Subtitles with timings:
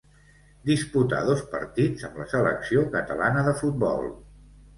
[0.69, 4.11] Disputà dos partits amb la selecció catalana de futbol.